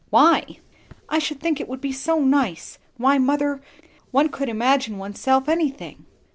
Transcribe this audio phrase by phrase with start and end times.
[0.09, 0.57] "Why?"
[1.09, 2.79] "I should think it would be so nice.
[2.97, 3.61] Why, mother,
[4.09, 6.07] one could imagine oneself anything."